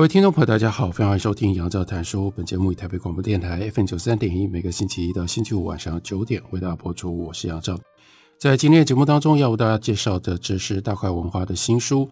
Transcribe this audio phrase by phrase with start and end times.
[0.00, 2.30] 各位听众朋友，大家好，非常欢迎收听杨照谈书。
[2.30, 7.14] 本节目以台北广播电台 FM 九三点一，每个星期一到星期五晚上九点为大家播出。
[7.14, 7.78] 我是杨照。
[8.38, 12.08] 在今天的节目当中，要为大家介绍的这是大块文化的新书，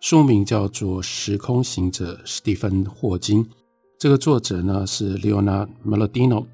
[0.00, 3.44] 书名叫做《时空行者》，史蒂芬·霍金。
[3.98, 6.46] 这个作者呢是 Leonard Mlodinow。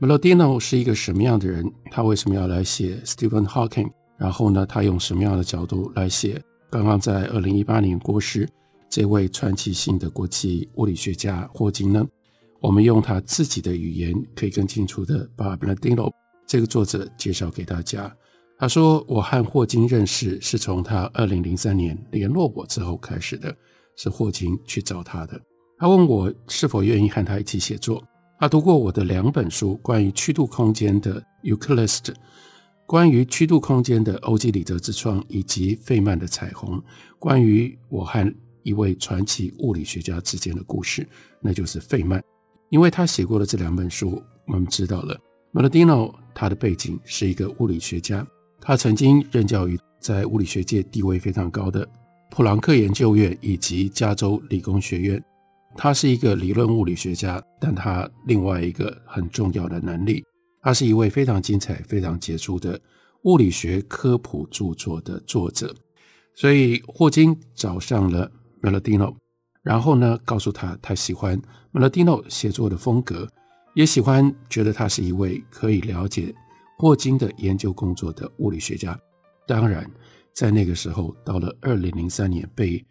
[0.00, 1.72] Mlodinow 是一个什么样的人？
[1.92, 3.92] 他为什么要来写 Stephen Hawking？
[4.18, 8.48] 然后呢，他用什么样的角度来写刚刚在二零一八年过世？
[8.92, 12.06] 这位传奇性的国际物理学家霍金呢，
[12.60, 16.12] 我们用他自己的语言，可以更清楚地把 Mlodinow
[16.46, 18.14] 这个作者介绍给大家。
[18.58, 23.56] 他说：“我和霍金认识是从他二零零三年联络我之后开始的，
[23.96, 25.40] 是霍金去找他的。
[25.78, 28.04] 他问我是否愿意和他一起写作。
[28.38, 32.14] 他读过我的两本书，关于曲度空间的 Euclid，
[32.86, 36.78] 关于曲度空间的欧几里得之窗，以及费曼的彩虹，
[37.18, 38.30] 关于我和。”
[38.62, 41.06] 一位传奇物理学家之间的故事，
[41.40, 42.22] 那就是费曼。
[42.70, 45.14] 因为他写过了这两本书，我们知道了
[45.52, 48.26] Mlodinow 他的背景是一个物理学家，
[48.60, 51.86] 他曾经任教于在物理学界地位非常高的
[52.30, 55.22] 普朗克研究院以及加州理工学院。
[55.76, 60.24] 他是一个理论物理学家，但他另外一个很重要的能力，
[60.62, 62.80] 他是一位非常精彩、非常杰出的
[63.24, 65.74] 物理学科普著作的作者。
[66.34, 68.32] 所以霍金找上了。
[68.62, 69.16] Melodino，
[69.62, 71.40] 然后呢，告诉他他喜欢
[71.72, 73.28] Melodino 写作的风格，
[73.74, 76.34] 也喜欢觉得他是一位可以了解
[76.78, 78.98] 霍金的研究工作的物理学家。
[79.46, 79.84] 当然，
[80.32, 82.84] 在那个时候，到了二零零三年被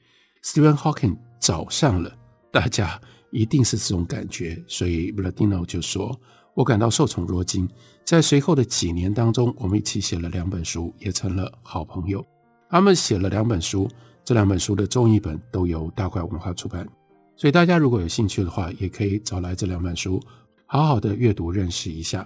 [0.44, 2.14] Stephen Hawking 找上了，
[2.52, 3.00] 大家
[3.32, 4.62] 一定是这种感觉。
[4.68, 6.20] 所以 Melodino 就说
[6.54, 7.70] ：“我感到受宠若惊。”
[8.04, 12.26] 在随后的几年当中，我们一起写了两本书，也成了好朋友。
[12.70, 13.90] 他们写了两本书。
[14.24, 16.88] 这两本书的中译本都由大块文化出版，
[17.36, 20.22] 所以大家如果有兴趣的话，也可以找来这两本书，
[20.68, 22.26] 好好的阅读认识一下。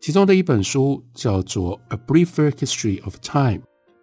[0.00, 3.58] 其中的一本书叫做《A Brief History of Time》，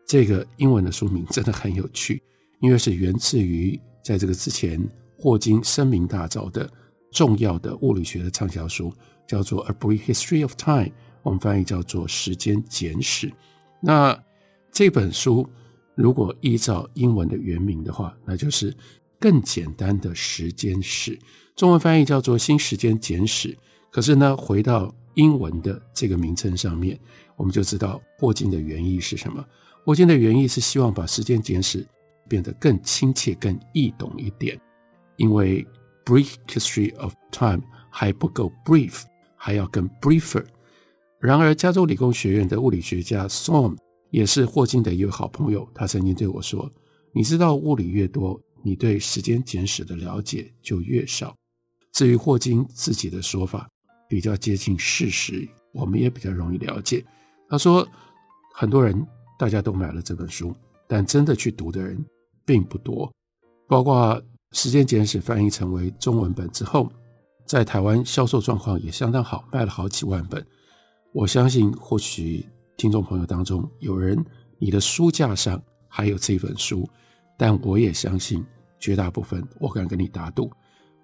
[0.07, 2.23] 这个英文的书名真的很有趣，
[2.61, 4.81] 因为是源自于在这个之前
[5.17, 6.69] 霍金声名大噪的
[7.11, 8.93] 重要的物理学的畅销书，
[9.27, 10.85] 叫做《A Brief History of Time》，
[11.21, 13.27] 我们翻译叫做《时间简史》。
[13.81, 14.17] 那
[14.71, 15.45] 这本书。
[15.95, 18.75] 如果依照英文的原名的话，那就是
[19.19, 21.17] 更简单的时间史，
[21.55, 23.49] 中文翻译叫做《新时间简史》。
[23.89, 26.99] 可是呢，回到英文的这个名称上面，
[27.37, 29.43] 我们就知道霍金的原意是什么。
[29.85, 31.87] 霍金的原意是希望把时间简史
[32.27, 34.59] 变得更亲切、更易懂一点，
[35.15, 35.65] 因为
[36.03, 39.03] brief history of time 还不够 brief，
[39.37, 40.43] 还要更 briefer。
[41.19, 43.77] 然而，加州理工学院的物理学家 Sohm
[44.15, 46.71] 也是霍金的一位好朋友，他曾经对我说
[47.11, 51.35] ：“你知道物理越多，你对时间简史的了解就越少。”
[51.91, 53.67] 至于霍金自己的说法，
[54.07, 57.03] 比较接近事实，我们也比较容易了解。
[57.49, 57.85] 他说
[58.55, 59.05] ：“很多人
[59.37, 60.55] 大家都买了这本书，
[60.87, 62.01] 但真的去读的人
[62.45, 63.11] 并不多。
[63.67, 66.89] 包括时间简史翻译成为中文本之后，
[67.45, 70.47] 在台湾销售状况也相当好，卖了好几万本。
[71.11, 72.47] 我相信或许。”
[72.77, 74.23] 听众朋友当中有人，
[74.59, 76.87] 你的书架上还有这本书，
[77.37, 78.43] 但我也相信
[78.79, 80.51] 绝大部分，我敢跟你打赌，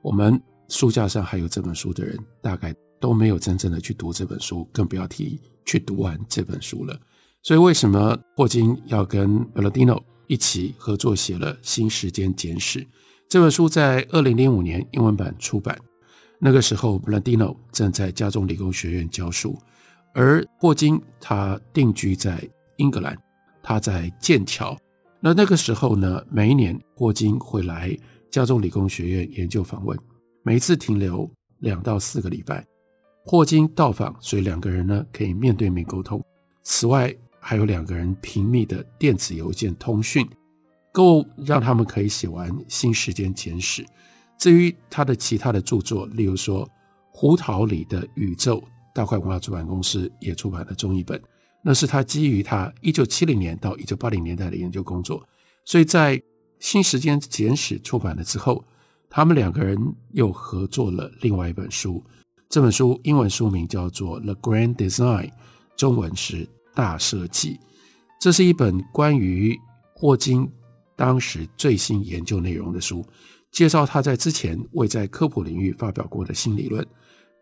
[0.02, 7.00] 我们书架上还有这本书的人，大概都没有真正的去读这本书，更不要提去读完这本书了。
[7.42, 12.80] 所以，为什么霍金要跟 Mlodinow 一起合作写了《新时间简史》
[13.30, 13.70] 这本书？
[13.70, 15.78] 在二零零五年英文版出版，
[16.38, 19.58] 那个时候 Mlodinow 正在加州理工学院教书。
[20.14, 22.42] 而霍金他定居在
[22.78, 23.18] 英格兰，
[23.64, 24.78] 他在剑桥。
[25.22, 27.98] 那那个时候呢，每一年霍金会来
[28.30, 29.98] 加州理工学院研究访问，
[30.44, 31.30] 每次停留
[31.60, 32.66] 两到四个礼拜。
[33.24, 36.22] 霍金到访，所以两个人呢可以面对面沟通。
[36.64, 40.28] 此外，还有两个人频密的电子邮件通讯，
[40.92, 43.84] 够让他们可以写完《新时间简史》。
[44.38, 46.66] 至于他的其他的著作，例如说
[47.12, 48.58] 《胡桃里的宇宙》。
[48.94, 51.22] 大块文化出版公司也出版了中译本，
[51.64, 55.24] 那是他基于他一九七零年到一九八零年代的研究工作，
[55.66, 56.18] 所以在
[56.60, 58.64] 《新时间简史》出版了之后，
[59.10, 59.78] 他们两个人
[60.14, 62.04] 又合作了另外一本书。
[62.50, 65.28] 这本书英文书名叫做《The Grand Design》，
[65.78, 66.46] 中文是
[66.76, 67.54] 《大设计》。
[68.20, 69.58] 这是一本关于
[69.96, 70.48] 霍金
[70.96, 73.06] 当时最新研究内容的书，
[73.52, 76.86] 介绍他在之前未在科普领域发表过的新理论。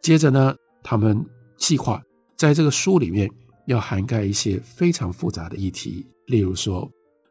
[0.02, 1.26] 接着呢，他们
[1.60, 2.02] 计划
[2.36, 3.30] 在这个书里面
[3.68, 6.90] 要涵盖一些非常复杂的议题，例如说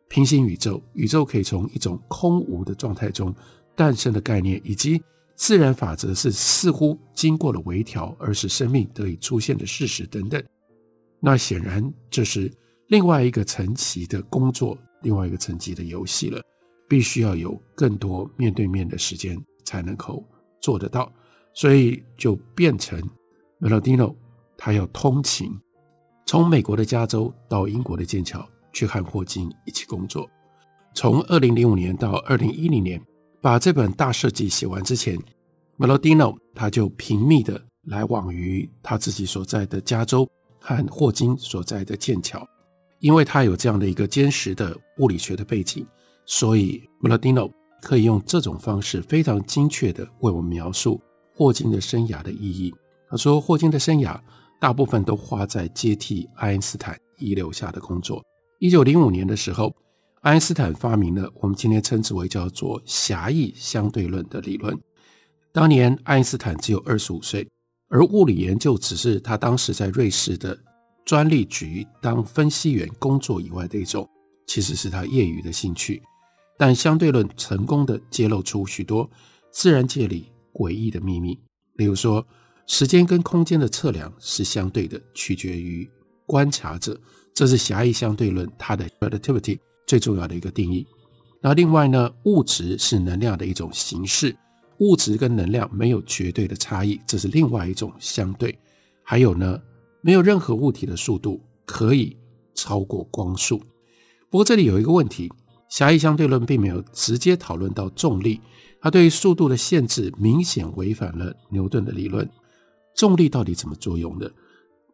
[0.08, 3.34] 平行宇宙，宇宙可以从一种空无的状态中
[3.75, 5.02] 诞生的概念，以及
[5.34, 10.42] 自然法则是似乎经过了微调而使生命得以出现的事实等等。
[11.20, 12.52] 那显然这是
[12.88, 16.40] 另外一个层级的工作，另外一个层级的游戏了，
[16.88, 20.25] 必须要有更多面对面的时间才能够
[20.60, 21.12] 做得到，
[21.54, 23.00] 所以就变成
[23.60, 24.14] Melodino，
[24.56, 25.50] 他要通勤，
[26.26, 30.28] 从美国的加州到英国的剑桥去和霍金一起工作，
[30.94, 33.00] 从二零零五年到二零一零年。
[33.40, 35.16] 把这本大设计写完之前
[35.78, 40.28] ，Melodino 他就频密的来往于他自己所在的加州
[40.61, 42.44] 和霍金所在的剑桥，
[42.99, 45.87] 因为他有这样的一个坚实的物理学的背景，
[46.26, 47.49] 所以 Melodino
[47.81, 51.00] 可以用这种方式非常精确的为我们描述
[51.32, 52.75] 霍金的生涯的意义。
[53.10, 54.20] 他说，霍金的生涯
[54.60, 58.22] 大部分都花在接替爱因斯坦遗留下的工作。
[58.58, 59.75] 一九零五年的时候。
[60.22, 64.76] 爱因斯坦发明了我们今天称之为叫做狭义相对论的理论。
[65.52, 67.49] 当年爱因斯坦只有二十五岁，
[67.88, 70.58] 而物理研究只是他当时在瑞士的
[71.06, 74.06] 专利局当分析员工作以外的一种，
[74.49, 76.02] 其实是他业余的兴趣。
[76.58, 79.08] 但相对论成功的揭露出许多
[79.52, 81.38] 自然界里诡异的秘密，
[81.76, 82.26] 例如说，
[82.69, 85.91] 时间跟空间的测量是相对的，取决于
[86.25, 87.00] 观察者。
[87.35, 89.59] 这是狭义相对论它的 relativity。
[89.87, 90.87] 最重要的一个定义。
[91.41, 94.37] 那另外呢，物质是能量的一种形式，
[94.81, 98.59] 物质跟能量没有绝对的差异，这是另外一种相对。
[99.03, 99.59] 还有呢，
[100.03, 102.14] 没有任何物体的速度可以
[102.55, 103.56] 超过光速。
[104.29, 105.32] 不过这里有一个问题，
[105.71, 108.43] 狭义相对论并没有直接讨论到重力，
[108.82, 112.29] 它对于速度的限制明显违反了牛顿的理论。
[112.99, 114.31] 重力到底怎么作用的？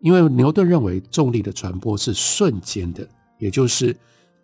[0.00, 3.08] 因为牛顿认为重力的传播是瞬间的，
[3.38, 3.96] 也就是。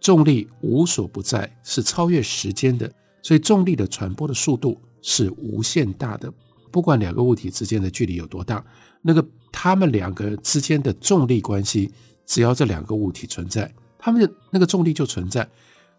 [0.03, 2.91] 重力无所不在，是超越时间的，
[3.21, 6.33] 所以重力的传播的速度是无限大的。
[6.73, 8.65] 不管两个物体之间的距离有多大，
[9.03, 9.23] 那个
[9.53, 11.93] 它们两个之间的重力关系，
[12.25, 15.47] 只要这两个物体存在，它们的那个重力就存在，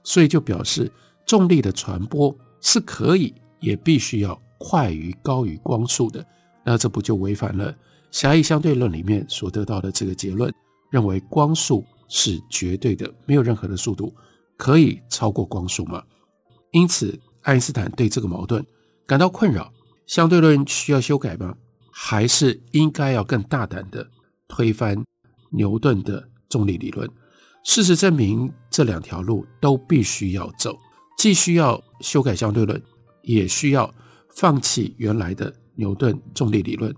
[0.03, 0.91] 所以就表示
[1.23, 6.25] 重力的传播是可以，也必须要快于高于光速的。
[6.63, 7.75] 那这不就违反了
[8.11, 10.53] 狭义相对论里面所得到的这个结论，
[10.89, 11.85] 认为光速。
[12.13, 14.13] 是绝对的，没有任何的速度
[14.57, 16.03] 可以超过光速吗？
[16.71, 18.61] 因此，爱因斯坦对这个矛盾
[19.07, 19.71] 感到困扰。
[20.07, 21.55] 相对论需要修改吗？
[21.89, 24.05] 还是应该要更大胆地
[24.49, 25.01] 推翻
[25.51, 27.09] 牛顿的重力理论？
[27.63, 30.77] 事实证明，这两条路都必须要走，
[31.17, 32.83] 既需要修改相对论，
[33.21, 33.89] 也需要
[34.35, 36.95] 放弃原来的牛顿重力理论。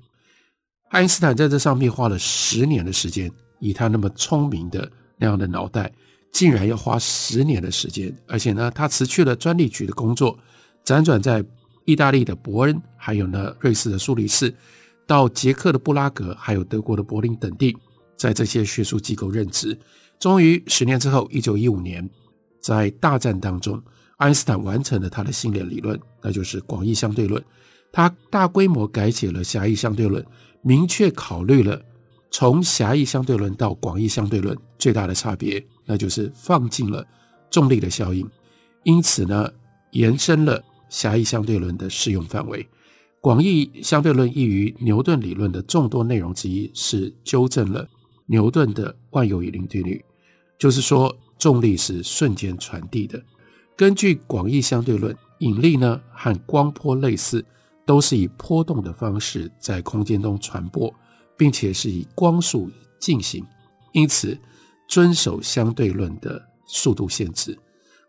[0.89, 4.91] 爱因斯坦在这上面花了十年的时间，以他那么聪明的。
[5.15, 5.89] 那样的脑袋
[6.31, 10.37] 竟然要花十年的时间，而且呢，他辞去了专利局的工作，
[10.83, 11.45] 辗转在
[11.85, 14.53] 意大利的伯恩，还有呢，瑞士的苏黎世，
[15.07, 17.77] 到捷克的布拉格，还有德国的柏林等地，
[18.17, 19.77] 在这些学术机构任职。
[20.19, 22.09] 终于，十年之后，一九一五年，
[22.59, 23.81] 在大战当中，
[24.17, 27.41] 爱因斯坦完成了他的新的理论，那就是广义相对论。
[27.93, 30.25] 他大规模改写了狭义相对论，
[30.63, 31.79] 明确考虑了。
[32.31, 37.05] 从狭义相对论到广义相对论，最大的差别，那就是放进了
[37.51, 38.27] 重力的效应，
[38.81, 39.47] 因此呢，
[39.91, 42.67] 延伸了狭义相对论的适用范围。
[43.21, 47.87] 广义相对论异于牛顿理论的众多内容之一，是纠正了
[48.25, 50.03] 牛顿的万有引力定律，
[50.57, 53.23] 就是说重力是瞬间传递的。
[53.77, 57.45] 根据广义相对论，引力呢和光波类似，
[57.85, 60.93] 都是以波动的方式在空间中传播。
[61.35, 63.43] 并且是以光速进行，
[63.91, 64.37] 因此
[64.87, 67.57] 遵守相对论的速度限制。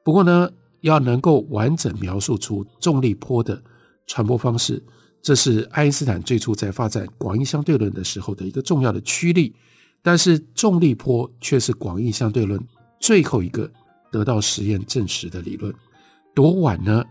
[0.04, 0.48] 不过呢，
[0.82, 3.60] 要能够完整描述出重力波的
[4.06, 4.80] 传播方式，
[5.22, 9.54] 这是爱因斯坦最初在发展广义相对论的时候的一个重要的驱力。
[10.02, 12.62] 但是重力波却是广义相对论
[13.00, 13.68] 最后一个
[14.12, 15.74] 得到实验证实的理论。
[16.34, 17.02] 多晚呢？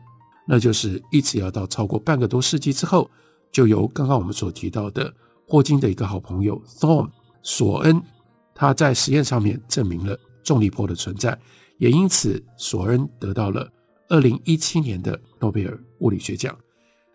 [0.48, 3.10] 那就是一直要到超过半个多世纪之后，
[3.52, 5.14] 就由刚刚我们所提到的。
[5.46, 7.10] 霍金的一个好朋友 Thorn
[7.44, 8.02] 索恩，
[8.56, 11.38] 他在实验上面证明了重力波的存在，
[11.78, 13.70] 也因此索恩得到了
[14.08, 16.58] 二零一七年的诺贝尔物理学奖。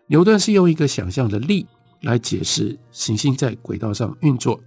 [0.05, 1.65] 牛顿是用一个想象的力
[2.03, 4.61] 来解释行星在轨道上运作，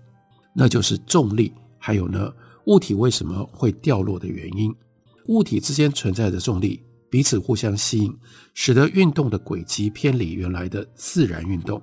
[0.55, 2.31] 那就是重力，还有呢，
[2.67, 4.75] 物体为什么会掉落的原因。
[5.29, 8.19] 物体之间存在的重力彼此互相吸引，
[8.55, 11.83] 使得运动的轨迹偏离原来的自然运动。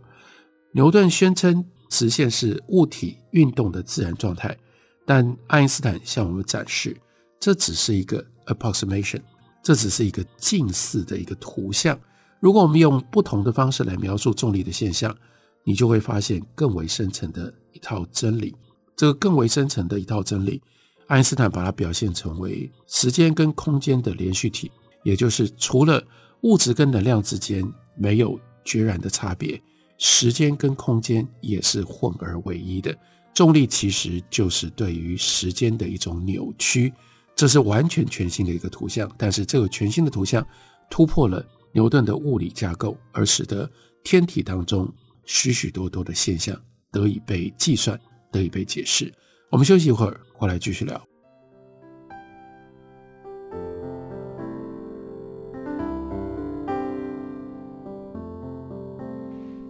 [0.72, 4.58] 牛顿宣称直线是物体运动的自然状态，
[5.06, 6.98] 但爱因斯坦向我们展示，
[7.40, 9.22] 这只是一个 approximation，
[9.62, 11.96] 这只是一个近似的一个图像。
[12.40, 15.16] 如果我们用不同的方式来描述重力的现象，
[15.64, 18.56] 你就会发现更为深层的一套真理。
[18.96, 20.60] 这个更为深层的一套真理，
[21.06, 24.72] 爱因斯坦把它表现成为时间跟空间的连续体，
[25.04, 26.04] 也就是除了
[26.42, 27.64] 物质跟能量之间
[27.96, 29.62] 没有决然的差别，
[29.98, 32.96] 时间跟空间也是混而为一的。
[33.34, 36.94] 重力其实就是对于时间的一种扭曲，
[37.36, 39.10] 这是完全全新的一个图像。
[39.18, 40.46] 但是这个全新的图像
[40.90, 41.46] 突破了。
[41.72, 43.70] 牛顿的物理架构，而使得
[44.04, 44.92] 天体当中
[45.24, 46.60] 许许多多的现象
[46.92, 47.96] 得以被计算，
[48.32, 49.14] 得以被解释。
[49.52, 51.00] 我们休息一会儿，回来继续聊。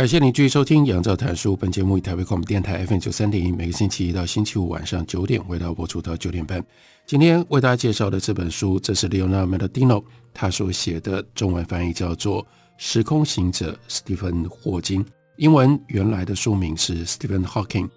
[0.00, 1.52] 感谢您继续收听《杨照谈书》。
[1.56, 6.64] 本节目以台北广播电台 FM 九三点一，每个星期一到星期五晚上九点为大家播出到九点半。
[7.04, 10.02] 今天为大家介绍的这本书，这是 leonard Mendolino
[10.32, 12.42] 他所写的，中文翻译叫做
[12.78, 15.04] 《时空行者》史蒂芬·霍金。
[15.36, 17.90] 英文原来的书名是《Stephen Hawking: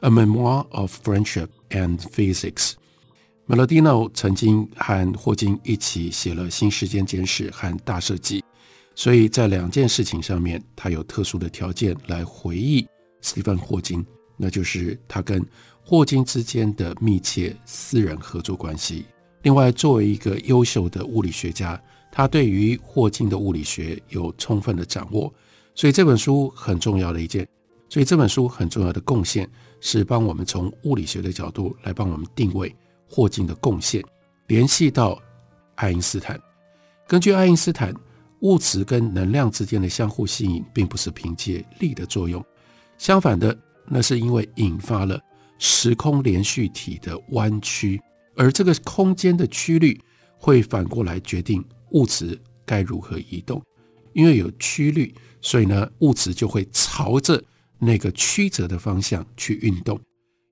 [0.00, 2.72] A Memoir of Friendship and Physics》。
[3.46, 8.40] Mendolino 曾经和霍金一起写了《新时间简史》和《大设计》。
[8.98, 12.84] 所以在两件事情上面，他有特殊的条件来回忆
[13.20, 14.04] 斯蒂芬·霍金，
[14.36, 15.40] 那就是他跟
[15.84, 19.04] 霍金之间的密切私人合作关系。
[19.42, 25.32] 另外，作为一个优秀的物理学家，他对于霍金的物理学有充分的掌握。
[25.76, 27.46] 所以这本书很重要的一件，
[27.88, 29.48] 所以这本书很重要的贡献
[29.80, 32.74] 是帮我们从物理学的角度来帮我们定位
[33.08, 34.02] 霍金的贡献，
[34.48, 35.16] 联系到
[35.76, 36.36] 爱因斯坦。
[37.06, 37.94] 根据爱因斯坦。
[38.40, 42.44] 物质跟能量之间的相互吸引，并不是凭借力的作用，
[42.96, 45.20] 相反的，那是因为引发了
[45.58, 48.00] 时空连续体的弯曲，
[48.36, 50.00] 而这个空间的曲率
[50.36, 53.62] 会反过来决定物质该如何移动。
[54.12, 57.42] 因为有曲率，所以呢，物质就会朝着
[57.78, 60.00] 那个曲折的方向去运动，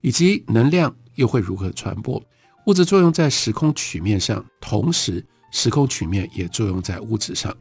[0.03, 2.23] 以及能量又会如何传播。
[2.67, 7.57] 物质作用在时空曲面上，同时时空曲面也作用在物质上。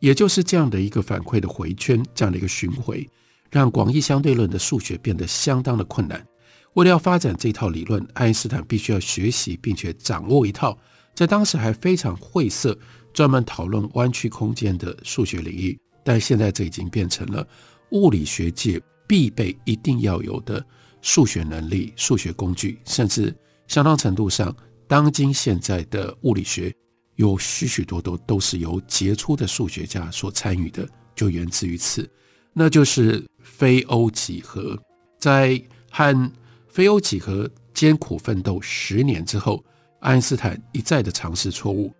[0.00, 3.08] 也就是这样的一个反馈的回圈，这样的一个巡回，
[3.50, 6.26] 让广义相对论的数学变得相当的困难。
[6.74, 10.76] 为了要发展这套理论，爱因斯坦必须要学习并且掌握一套
[11.14, 12.76] 在当时还非常晦涩、
[13.12, 15.78] 专门讨论弯曲空间的数学领域。
[16.02, 17.46] 但现在这已经变成了
[17.90, 20.64] 物理学界必备、一定要有的
[21.02, 23.34] 数学能力、数学工具，甚至
[23.66, 24.54] 相当程度上，
[24.88, 26.74] 当今现在的物理学。
[27.20, 32.08] 有许许多多都是由杰出的数学家所参与的，就源自于此，
[32.54, 34.74] 那就是非欧几何。
[35.18, 36.32] 在和
[36.66, 39.62] 非欧几何艰苦奋斗十年之后，
[40.00, 41.92] 爱因斯坦一再的尝试错误，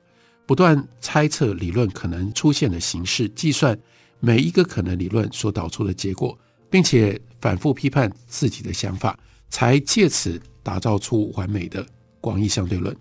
[0.46, 3.78] 不断猜测理论可能出现的形式，计算
[4.20, 6.38] 每一个可能理论所导出的结果，
[6.70, 9.18] 并且反复批判自己的想法，
[9.50, 11.86] 才借此打造出完美的
[12.22, 12.96] 广义相对论。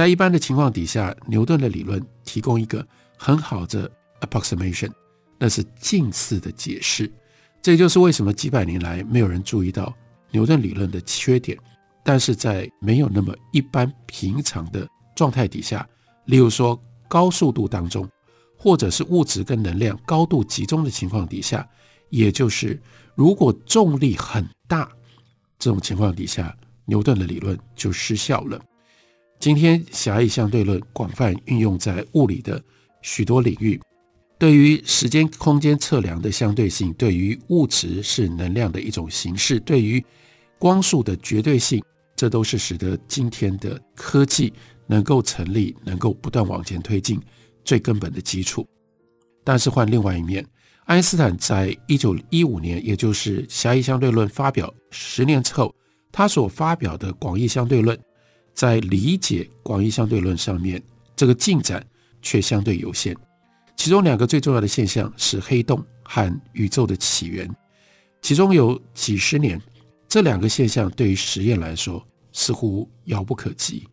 [0.00, 2.82] 在一般的情况底下，牛顿的理论提供一个
[3.18, 3.86] 很好的
[4.22, 4.90] approximation，
[5.38, 7.12] 那是近似的解释。
[7.60, 9.94] 这就是为什么几百年来没有人注意到
[10.30, 11.54] 牛顿理论的缺点。
[12.02, 15.86] 但是在没有那么一般平常的状态底下，
[16.24, 18.08] 例如说高速度当中，
[18.56, 21.68] 或者是物质跟能量高度集中的情况底下，
[22.08, 22.80] 也就是
[23.14, 24.90] 如果重力很大
[25.58, 28.58] 这种情况底下，牛顿的理论就失效了。
[29.40, 32.62] 今天，狭义相对论广泛运用在物理的
[33.00, 33.80] 许多领域，
[34.38, 40.04] 对于时间空间测量的相对性，对于物质是能量的一种形式，对于
[40.58, 41.82] 光速的绝对性，
[42.14, 44.52] 这都是使得今天的科技
[44.86, 47.18] 能够成立、能够不断往前推进
[47.64, 48.68] 最根本的基础。
[49.42, 50.46] 但是换另外一面，
[50.84, 55.74] 爱因斯坦在一九一五年，也就是狭义相对论发表十年之后，
[56.12, 57.98] 他所发表的广义相对论，
[58.54, 60.82] 在理解广义相对论上面，
[61.16, 61.84] 这个进展
[62.20, 63.16] 却相对有限。
[63.76, 67.48] 其中两个最重要的现象是黑洞和宇宙的起源，
[68.20, 69.60] 其中有几十年，
[70.06, 73.88] 这两个现象对于实验来说似乎遥不可及。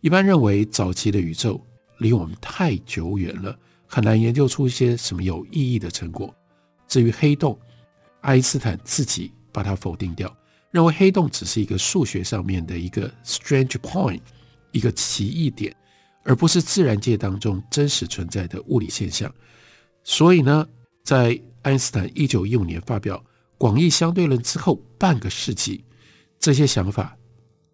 [0.00, 1.60] 一般认为，早期的宇宙
[1.98, 6.32] 离我们太久远了，很难研究出一些什么有意义的成果。
[6.86, 7.58] 至于黑洞，
[8.20, 10.32] 爱因斯坦自己把它否定掉，
[10.72, 14.20] 认为黑洞只是一个数学上面的一个 strange point，
[14.72, 15.74] 一个奇异点。
[16.24, 19.28] 而不是自然界当中真实存在的物理现象，
[20.04, 20.64] 所以呢，
[21.02, 23.20] 在爱因斯坦一九一五年发表
[23.58, 25.84] 广义相对论之后半个世纪，
[26.38, 27.16] 这些想法、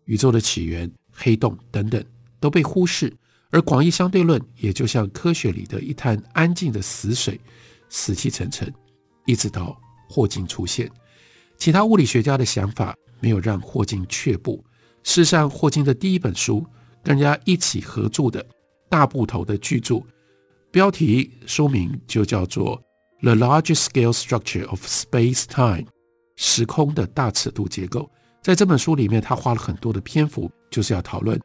[0.06, 2.02] 宇宙的起源、黑洞等等
[2.40, 3.14] 都被忽视，
[3.50, 7.38] 而广义相对论也就像科学里的一滩安静的死水，
[7.90, 8.72] 死气沉沉，
[9.26, 9.78] 一直到
[10.08, 10.90] 霍金出现。
[11.58, 14.64] 其他物理学家的想法没有让霍金却步。
[15.02, 16.64] 事实上，霍金的第一本书。
[17.04, 18.44] 跟人家一起合著的
[18.90, 20.02] 大部头的巨著，
[20.70, 22.76] 标题书名就叫做
[23.22, 25.82] 《The Large Scale Structure of Space Time》，
[26.36, 28.10] 时空的大尺度结构。
[28.42, 31.40] 在这本书里面，他花了很多的篇幅，就是要讨论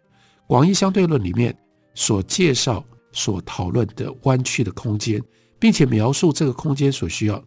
[0.47, 1.55] 广义相对论里面
[1.93, 5.23] 所介绍、所讨论的弯曲的空间，
[5.59, 7.41] 并且描述这个空间所需要，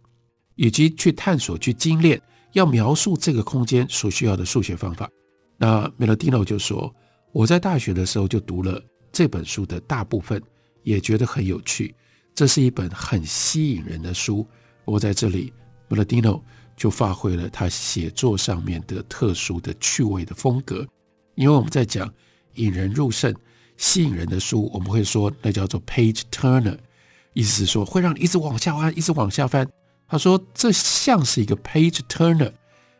[0.55, 2.19] 以及去探索、去精炼，
[2.53, 5.09] 要描述这个空间所需要的数学方法。
[5.57, 6.93] 那 Meledino 就说。
[7.33, 10.41] 我在大学的时候就读了这本书的大部分，
[10.81, 11.93] 也觉得很有趣。
[12.33, 14.47] 这是一本很吸引人的书。
[14.85, 15.53] 我在这里
[15.87, 16.41] ，Meledino
[16.75, 20.87] 就发挥了他写作上面的特殊的趣味的风格。
[21.35, 22.11] 因为我们在讲
[22.55, 23.35] 引人入胜、
[23.75, 26.77] 吸引人的书，我们会说那叫做 page turner，
[27.33, 29.69] 意思是说会让你一直往下翻，一直往下翻。
[30.07, 32.51] 他说这像是一个 page turner，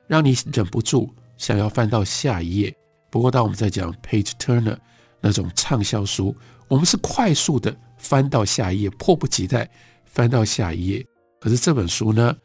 [0.08, 2.76] 让你忍不住想要翻到下一页。
[3.10, 4.78] 不过，当我们在讲 page turner
[5.22, 6.36] 那种畅销书，
[6.68, 9.70] 我们是快速的翻到下一页，迫不及待
[10.06, 11.06] 翻到下一页。
[11.40, 12.36] 可是这本书呢，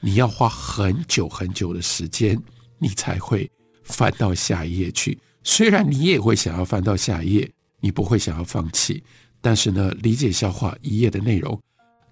[0.00, 2.40] 你要花很久很久的时间，
[2.78, 3.50] 你才会
[3.82, 5.18] 翻到下一页去。
[5.42, 9.02] 虽然你也会想要翻到下一页，你不会想要放弃，
[9.40, 11.60] 但是呢，理解消化一页的内容，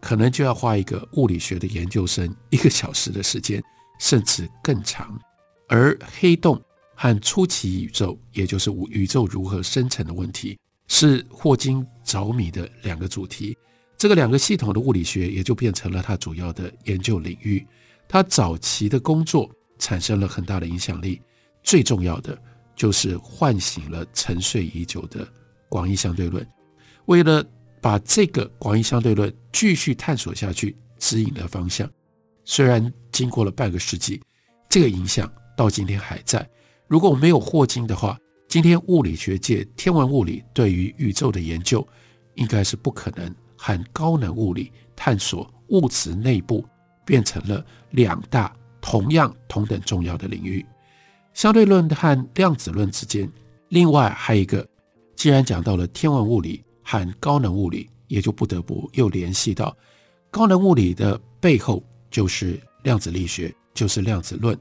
[0.01, 3.63] 可能就要花一个物理学的研究生一个小时的时间，
[3.99, 5.19] 甚至更长。
[5.69, 6.61] 而黑洞。
[7.03, 13.57] 和初期宇宙，也就是宇宙如何生成的问题，是霍金着迷的两个主题。
[13.97, 17.67] 这个两个系统的物理学也就变成了他主要的研究领域。
[18.07, 21.23] 他早期的工作产生了很大的影响力，
[21.63, 22.39] 最重要的
[22.77, 25.27] 就是唤醒了沉睡已久的
[25.71, 26.47] 广义相对论。
[27.07, 27.43] 为了
[27.81, 31.91] 把这个广义相对论继续探索下去，指引的方向。
[32.45, 34.21] 虽然经过了半个世纪，
[34.69, 36.49] 这个影响到今天还在。
[36.87, 41.87] 如果没有霍金的话，今天物理学界天文物理对于宇宙的研究，
[42.35, 46.65] 应该是不可能和高能物理探索物质内部
[47.05, 50.65] 变成了两大同样同等重要的领域。
[51.33, 53.31] 相对论和量子论之间，
[53.69, 54.67] 另外还有一个，
[55.15, 59.77] 既然讲到了天文物理和高能物理，也就不得不又联系到
[60.31, 64.59] 高能物理的背后就是量子力学，就是量子论，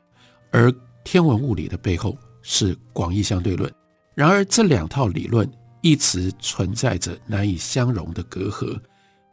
[0.51, 0.73] 而。
[1.01, 3.73] 天文物理的背后是广义相对论，
[4.13, 5.49] 然而这两套理论
[5.81, 8.79] 一直存在着难以相容的隔阂。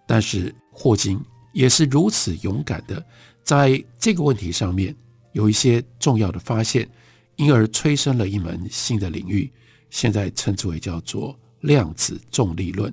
[0.07, 1.21] 但是霍金
[1.53, 3.05] 也是如此勇敢的，
[3.43, 4.97] 在这个问题上面
[5.33, 6.89] 有一些重要的发现，
[7.35, 9.53] 因而催生了一门新的领域，
[9.91, 12.93] 现在称之为叫做量子重力论。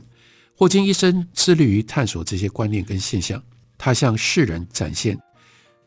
[0.55, 3.41] 霍金一生致力于探索这些观念跟现象，
[3.77, 5.17] 他向世人展现。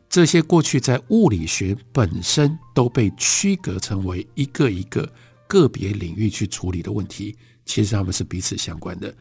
[0.09, 5.07] 这些过去在物理学本身都被区隔成为一个一个
[5.47, 9.13] 个别领域去处理的问题，其实他们是彼此相关的。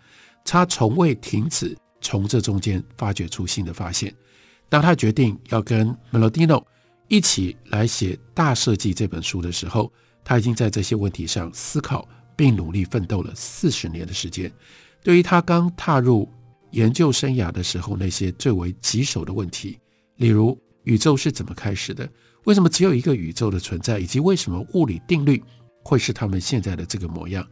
[0.45, 4.15] 他从未停止从这中间发掘出新的发现。
[4.69, 6.65] 当他决定要跟 Melodino
[7.09, 9.93] 一起来写《大设计》这本书的时候，
[10.25, 14.53] 他已经在这些问题上思考并努力奋斗了四十年的时间。
[15.03, 16.29] 对于他刚踏入
[16.73, 19.79] 研究生涯的时候，那些最为棘手的问题，
[20.17, 22.09] 例如，宇宙是怎么开始的？
[22.45, 23.99] 为什么只有一个宇宙的存在？
[23.99, 25.43] 以及为什么物理定律
[25.83, 27.45] 会是他们现在的这个模样？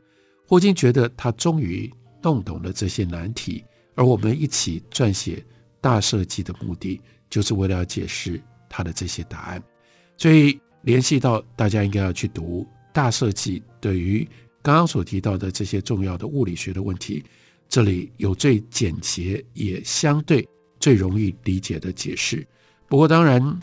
[0.47, 1.93] 霍金觉得他终于
[2.23, 5.37] 弄懂了这些难题，而我们一起撰写
[5.81, 9.63] 《大设计的目的就是为了要解释他的这些答案。
[10.17, 14.29] 所以联系到大家应该要去读大设计对于
[14.65, 17.23] 刚刚所提到的这些重要的物理学的问题，
[17.69, 20.49] 这里有最简洁也相对
[20.81, 22.47] 最容易理解的解释。
[22.89, 23.61] 不过当然，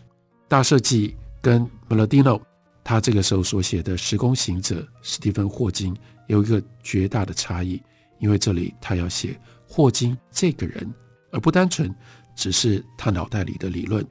[0.47, 2.39] 大设计跟 Melodino
[2.83, 7.81] 他这个时候所写的《时空行者》史蒂芬霍金有一个绝大的差异，
[8.19, 9.35] 因为这里他要写
[9.67, 10.93] 霍金这个人，
[11.31, 11.91] 而不单纯
[12.35, 14.05] 只是他脑袋里的理论。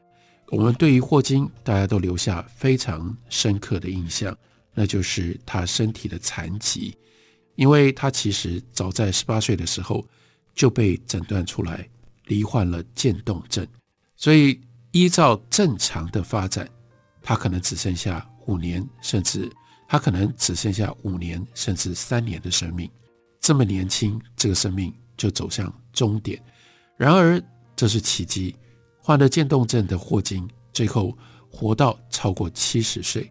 [0.48, 4.36] 我们对于霍金大家都留下非常深刻的印象，
[4.80, 6.96] 那就是他身体的残疾，
[7.54, 10.02] 因为他其实早在十八岁的时候
[10.54, 11.86] 就被诊断出来
[12.28, 13.66] 罹患了渐冻症，
[14.16, 14.58] 所以
[14.92, 16.66] 依照正常的发展，
[17.20, 18.26] 他可能只剩下。
[18.46, 19.48] 五年，甚至
[19.86, 22.90] 他可能只剩下五年，甚至三年的生命。
[23.38, 26.42] 这么年轻，这个生命就走向终点。
[26.96, 27.40] 然而，
[27.76, 28.56] 这是奇迹。
[28.98, 31.16] 患了渐冻症的霍金，最后
[31.48, 33.30] 活到超过七十岁。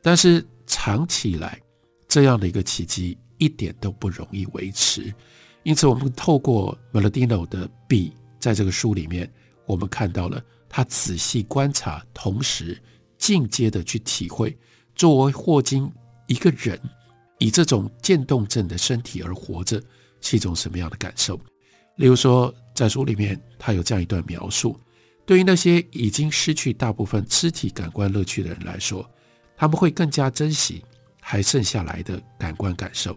[0.00, 1.60] 但是，长期以来，
[2.08, 5.14] 这样的一个奇迹一点都不容易维持。
[5.62, 9.32] 因此，我们透过 Meladino 的笔，在这个书里面，
[9.66, 12.76] 我们看到了他仔细观察，同时。
[13.16, 14.54] 进阶的去体会，
[14.94, 15.90] 作为霍金
[16.26, 16.78] 一个人，
[17.38, 19.82] 以这种渐冻症的身体而活着，
[20.20, 21.40] 是一种什么样的感受？
[21.96, 24.78] 例如说，在书里面，他有这样一段描述：
[25.24, 29.08] 对于那些已经失去大部分肢体感官乐趣的人来说，
[29.56, 30.84] 他们会更加珍惜
[31.20, 33.16] 还剩下来的感官感受。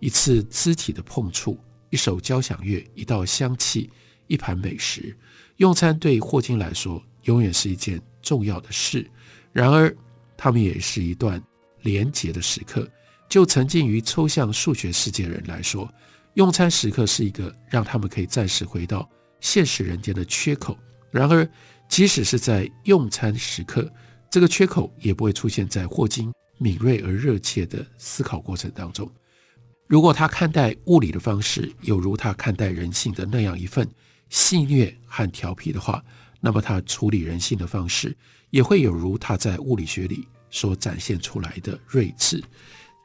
[0.00, 1.58] 一次肢体的碰触，
[1.90, 3.90] 一首交响乐，一道香气，
[4.26, 5.16] 一盘美食。
[5.56, 9.10] 用餐对霍金来说，永远是一件重要的事。
[9.52, 9.92] 然而，
[10.36, 11.42] 他们也是一段
[11.82, 12.88] 廉洁的时刻。
[13.28, 15.92] 就沉浸于抽象数学世界的人来说，
[16.34, 19.08] 用餐时刻是一个让他们可以暂时回到
[19.40, 20.78] 现实人间的缺口。
[21.10, 21.46] 然而，
[21.88, 23.90] 即使是在用餐时刻，
[24.30, 29.10] 这个缺口也不会出现在霍金敏锐而热切的思考过程当中。
[29.86, 33.88] 如果他看待物理的方式有如他看待人性的那样一份
[34.28, 36.04] 戏谑和调皮的话，
[36.40, 38.14] 那么他处理人性的方式，
[38.50, 42.42] 也会有如他在物理学里所展现出来的睿智。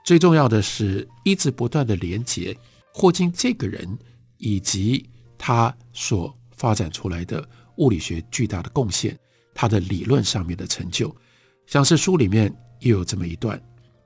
[0.04, 2.56] 最重要的是，一直不断的连接
[2.94, 3.98] 霍金这个人
[4.38, 9.18] 以及他所发展出来的物理学巨大的贡献，
[9.54, 11.16] 他的理论上面的成就。
[11.66, 13.62] 像是书里面也有这么一段，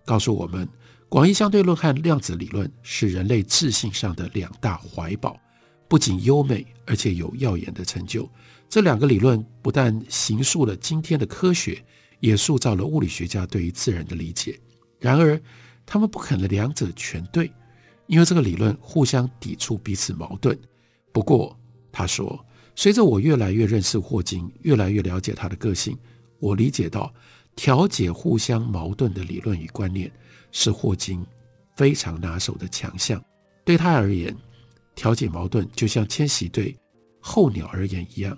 [0.05, 0.67] 告诉我们，
[1.09, 5.39] 广义相对论和量子理论是人类智性上的两大怀宝，
[5.87, 8.29] 不仅优美，而且有耀眼的成就。
[8.69, 11.83] 这两个理论不但形塑了今天的科学，
[12.19, 14.59] 也塑造了物理学家对于自然的理解。
[14.99, 15.39] 然而，
[15.85, 17.51] 他们不可能两者全对，
[18.07, 20.57] 因为这个理论互相抵触、彼此矛盾。
[21.11, 21.57] 不过，
[21.91, 22.45] 他说，
[22.77, 25.97] 随着我越来越认识霍金，越来越了解他的个性，
[26.39, 27.11] 我理解到
[27.55, 30.11] 调解互相矛盾的理论与观念
[30.51, 31.25] 是霍金
[31.75, 33.19] 非常拿手的强项。
[33.65, 34.33] 对他而言，
[34.95, 36.77] 调解矛盾就像迁徙对
[37.19, 38.37] 候鸟而言一样。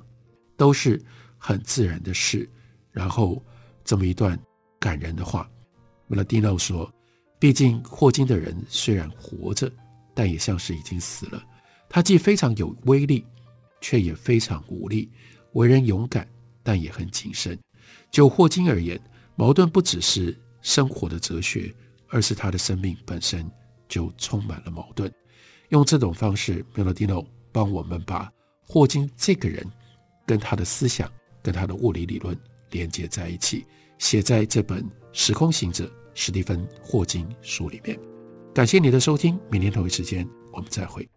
[0.55, 1.01] 都是
[1.37, 2.47] 很自然的事。
[2.91, 3.41] 然后
[3.85, 4.37] 这么一段
[4.77, 5.49] 感人的话
[6.09, 6.91] ，Meladino 说
[7.39, 9.71] ：“毕竟霍金的人虽然活着，
[10.13, 11.41] 但也像是已经死了。
[11.87, 13.25] 他既非常有威力，
[13.81, 15.09] 却也非常无力。
[15.53, 16.27] 为人勇敢，
[16.63, 17.57] 但也很谨慎。
[18.11, 18.99] 就霍金而言，
[19.35, 21.73] 矛盾不只是生活的哲学，
[22.07, 23.49] 而是他的生命本身
[23.87, 25.11] 就充满了矛盾。
[25.69, 28.31] 用这种方式，Meladino 帮我们把
[28.67, 29.65] 霍金这个人。”
[30.27, 31.11] 跟他的思想，
[31.41, 32.37] 跟他的物理理论
[32.69, 33.65] 连接在一起，
[33.97, 37.99] 写在这本《时空行者》史蒂芬·霍金书里面。
[38.53, 41.09] 感谢你的收听，明天同一时间我们再会。